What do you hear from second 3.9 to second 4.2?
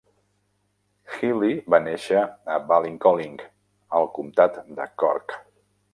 al